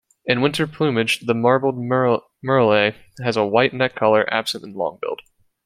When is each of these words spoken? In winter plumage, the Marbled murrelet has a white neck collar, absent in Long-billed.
In 0.25 0.41
winter 0.41 0.65
plumage, 0.65 1.19
the 1.19 1.35
Marbled 1.35 1.77
murrelet 1.77 2.95
has 3.23 3.37
a 3.37 3.45
white 3.45 3.71
neck 3.71 3.93
collar, 3.93 4.25
absent 4.33 4.63
in 4.63 4.73
Long-billed. 4.73 5.21